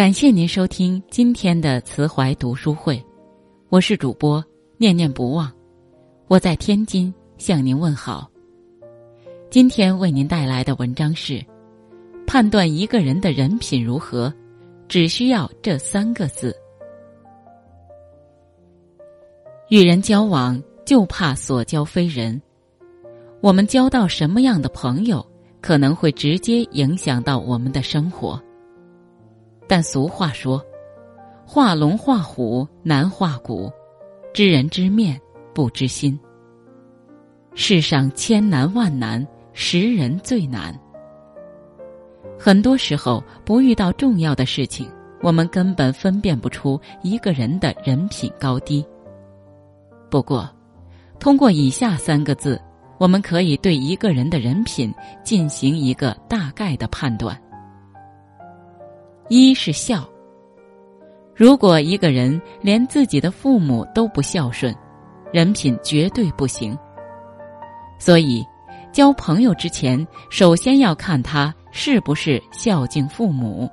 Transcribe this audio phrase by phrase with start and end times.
[0.00, 3.04] 感谢您收听今天的慈怀读书会，
[3.68, 4.42] 我是主播
[4.78, 5.52] 念念不忘，
[6.26, 8.26] 我在天津向您问好。
[9.50, 11.44] 今天为您带来的文章是：
[12.26, 14.32] 判断一个人的人品如何，
[14.88, 16.56] 只需要这三个字。
[19.68, 22.40] 与人交往，就怕所交非人。
[23.42, 25.22] 我们交到什么样的朋友，
[25.60, 28.42] 可能会直接影响到我们的生活。
[29.70, 30.60] 但俗话说
[31.46, 33.70] ：“画龙画虎难画骨，
[34.34, 35.16] 知人知面
[35.54, 36.18] 不知心。”
[37.54, 40.76] 世上千难万难，识人最难。
[42.36, 44.90] 很多时候，不遇到重要的事情，
[45.22, 48.84] 我们根本分辨不出一个人的人品高低。
[50.10, 50.50] 不过，
[51.20, 52.60] 通过以下三个字。
[52.98, 54.92] 我们可以对一个人的人品
[55.24, 57.40] 进行一个大概的判断。
[59.32, 60.04] 一是孝。
[61.36, 64.74] 如果一个人连自己的父母都不孝顺，
[65.32, 66.76] 人品绝对不行。
[67.96, 68.44] 所以，
[68.90, 73.70] 交朋友之前，首先要看他是不是孝敬父母。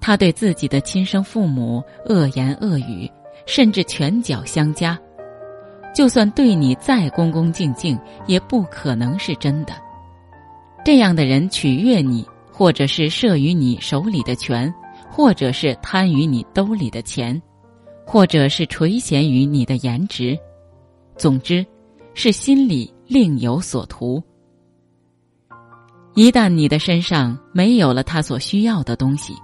[0.00, 3.08] 他对自己的亲生父母恶言恶语，
[3.46, 4.98] 甚至拳脚相加。
[5.94, 7.96] 就算对你再恭恭敬敬，
[8.26, 9.72] 也不可能是真的。
[10.84, 14.72] 这样的人取悦你，或者是慑于你手里的权，
[15.10, 17.40] 或者是贪于你兜里的钱，
[18.06, 20.38] 或者是垂涎于你的颜值，
[21.18, 21.64] 总之，
[22.14, 24.22] 是心里另有所图。
[26.14, 29.34] 一旦你的身上没有了他所需要的东西，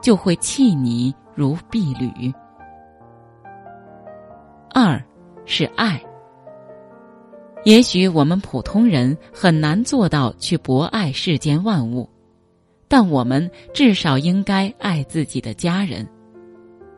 [0.00, 2.32] 就会弃你如敝履。
[4.72, 4.98] 二。
[5.44, 6.02] 是爱。
[7.66, 12.08] 也许我们普通人很难做到去博爱世间万物，
[12.88, 16.06] 但我们至少应该爱自己的家人。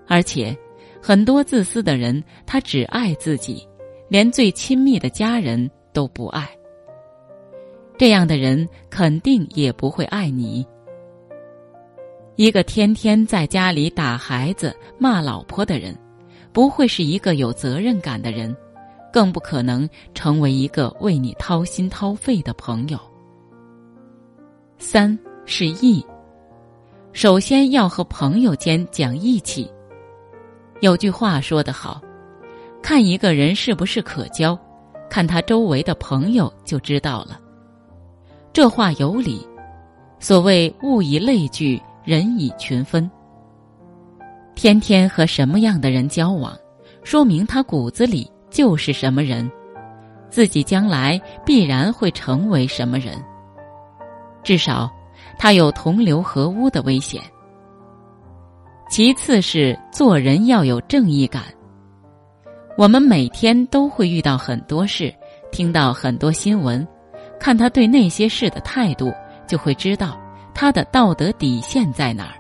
[0.07, 0.57] 而且，
[1.03, 3.67] 很多自私的人，他只爱自己，
[4.09, 6.49] 连最亲密的家人都不爱。
[7.99, 10.67] 这样的人肯定也不会爱你。
[12.37, 15.97] 一个天天在家里打孩子、骂老婆的人。
[16.53, 18.57] 不会是一个有责任感的人，
[19.13, 22.99] 更不可能成为一个为你掏心掏肺的朋友。
[24.79, 25.19] 三
[25.49, 26.05] 是义，
[27.13, 29.71] 首先要和朋友间讲义气。
[30.81, 32.03] 有句话说得好，
[32.83, 34.59] 看一个人是不是可交，
[35.09, 37.41] 看他周围的朋友就知道了。
[38.53, 39.47] 这话有理，
[40.19, 43.09] 所谓物以类聚，人以群分。
[44.57, 46.59] 天天和什么样的人交往，
[47.05, 49.49] 说明他骨子里就是什么人，
[50.29, 53.23] 自己将来必然会成为什么人。
[54.43, 54.91] 至少，
[55.39, 57.23] 他有同流合污的危险。
[58.89, 61.43] 其次是做人要有正义感。
[62.79, 65.13] 我们每天都会遇到很多事，
[65.51, 66.87] 听到很多新闻，
[67.41, 69.13] 看他对那些事的态度，
[69.47, 70.17] 就会知道
[70.55, 72.35] 他的道德底线在哪儿。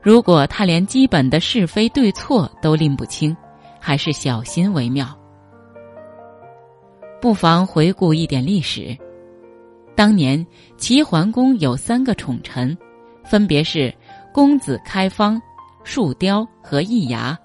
[0.00, 3.36] 如果他连基本的是非对错都拎不清，
[3.80, 5.06] 还是小心为妙。
[7.20, 8.96] 不妨回顾一点历史。
[9.96, 10.46] 当年
[10.76, 12.76] 齐桓公有三个宠臣，
[13.24, 13.92] 分别是
[14.32, 15.40] 公子开方、
[15.84, 17.36] 树雕和易牙。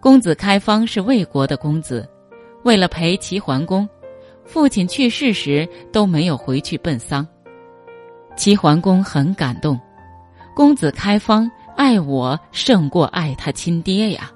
[0.00, 2.08] 公子开方是魏国的公子，
[2.64, 3.86] 为了陪齐桓公，
[4.46, 7.26] 父亲去世时都没有回去奔丧。
[8.34, 9.78] 齐桓公很感动。
[10.54, 14.30] 公子开方爱我胜过爱他亲爹呀。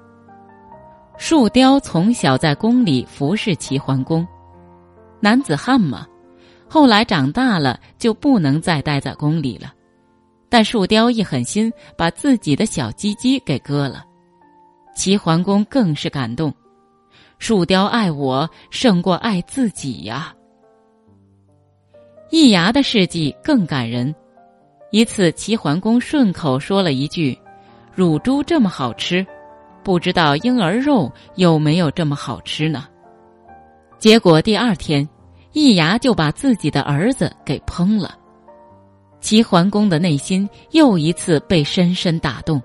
[1.17, 4.27] 树雕从小在宫里服侍齐桓公，
[5.19, 6.05] 男子汉嘛，
[6.73, 9.73] 后来长大了就不能再待在宫里了。
[10.47, 14.05] 但树雕一狠心，把自己的小鸡鸡给割了。
[14.95, 16.53] 齐桓公更是感动，
[17.39, 20.33] 树雕爱我胜过爱自己呀。
[22.29, 24.15] 易牙的事迹更感人。
[24.91, 27.37] 一次，齐桓公顺口说了一句
[27.93, 29.27] ：“乳猪这么好吃，
[29.83, 32.85] 不知道婴儿肉有没有这么好吃呢？”
[33.99, 35.07] 结果第二天，
[35.53, 38.17] 易牙就把自己的儿子给烹了。
[39.19, 42.61] 齐桓公的内心又一次被深深打动。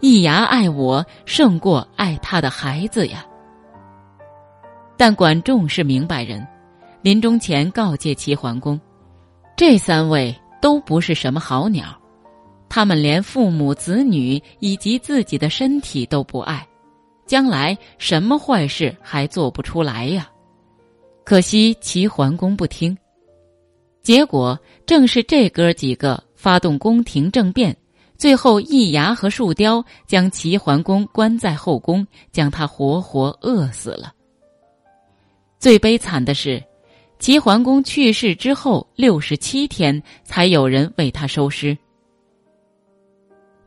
[0.00, 3.24] 易牙爱我胜过爱他的孩子呀。
[4.96, 6.46] 但管仲是明白人，
[7.02, 8.80] 临终前告诫齐桓公
[9.56, 11.98] ：“这三位。”都不是什么好鸟，
[12.68, 16.68] 他们连父母子女以及自己的身体都不爱，
[17.24, 20.29] 将来什么坏事还做不出来呀？
[21.24, 22.96] 可惜齐桓公不听，
[24.02, 27.76] 结果正是这哥几个发动宫廷政变，
[28.18, 34.12] 最后易牙和树雕将齐桓公关在后宫，将他活活饿死了。
[35.58, 36.62] 最悲惨的是，
[37.18, 41.76] 齐桓公去世之后六十七天，才有人为他收尸。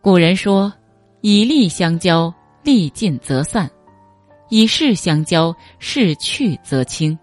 [0.01, 0.73] 古人说
[1.21, 2.33] ：“以利相交，
[2.63, 3.67] 利尽则散；
[4.49, 7.15] 以势相交，势去则清；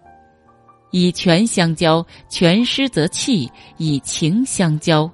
[0.91, 5.09] 以权相交，权失则弃；以情相交，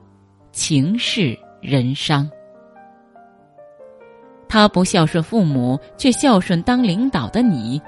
[0.51, 2.29] 情逝人伤。”
[4.49, 7.81] 他不孝顺父母，却孝顺当领导的你。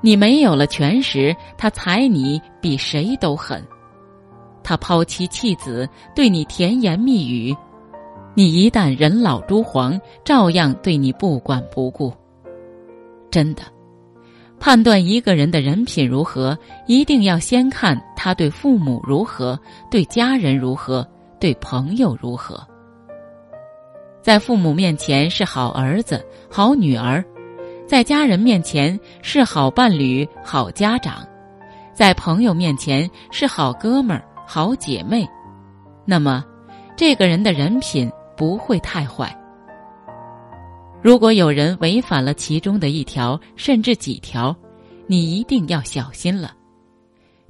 [0.00, 3.60] 你没有了权时，他踩你比谁都狠；
[4.62, 7.52] 他抛妻弃子，对你甜言蜜语；
[8.34, 12.12] 你一旦人老珠黄，照样对你不管不顾。
[13.28, 13.64] 真的，
[14.58, 19.58] 判断一个人的人品如何，一定要先看他对父母如何，
[19.90, 21.06] 对家人如何，
[21.38, 22.66] 对朋友如何。
[24.22, 27.24] 在父母面前是好儿子、好女儿。
[27.86, 31.24] 在家人面前是好伴侣、好家长，
[31.94, 35.24] 在朋友面前是好哥们儿、好姐妹，
[36.04, 36.44] 那么，
[36.96, 39.32] 这个人的人品不会太坏。
[41.06, 44.52] 如果有人违反了其中的一条，甚至几条，
[45.06, 46.52] 你一定要小心了。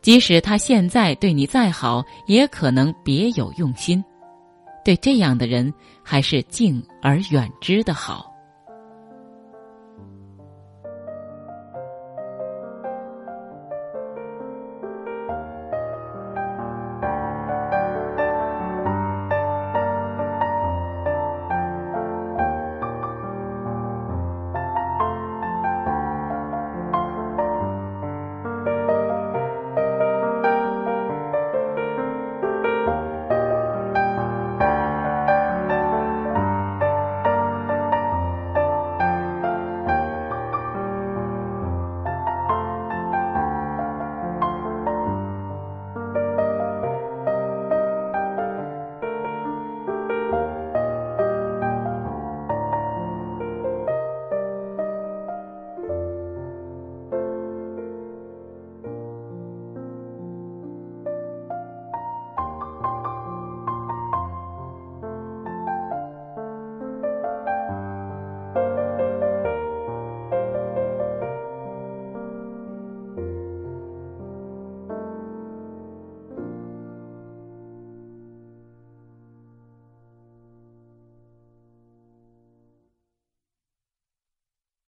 [0.03, 4.05] 即使他现在对你再好，也可能别有用心。
[4.85, 5.73] 对这样的人，
[6.03, 8.31] 还是敬而远之的好。